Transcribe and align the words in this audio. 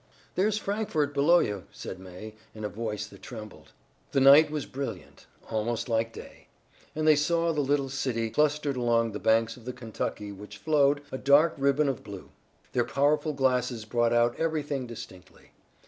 "There's 0.33 0.57
Frankfort 0.57 1.13
below 1.13 1.37
you," 1.37 1.65
said 1.71 1.99
May 1.99 2.33
in 2.55 2.63
a 2.63 2.69
voice 2.69 3.05
that 3.05 3.21
trembled. 3.21 3.71
The 4.13 4.19
night 4.19 4.49
was 4.49 4.65
brilliant, 4.65 5.27
almost 5.51 5.87
like 5.87 6.11
day, 6.11 6.47
and 6.95 7.07
they 7.07 7.15
saw 7.15 7.51
the 7.53 7.61
little 7.61 7.87
city 7.87 8.31
clustered 8.31 8.75
along 8.75 9.11
the 9.11 9.19
banks 9.19 9.57
of 9.57 9.65
the 9.65 9.73
Kentucky 9.73 10.31
which 10.31 10.57
flowed, 10.57 11.03
a 11.11 11.19
dark 11.19 11.53
ribbon 11.55 11.87
of 11.87 12.03
blue. 12.03 12.31
Their 12.73 12.83
powerful 12.83 13.33
glasses 13.33 13.85
brought 13.85 14.11
out 14.11 14.35
everything 14.39 14.87
distinctly. 14.87 15.51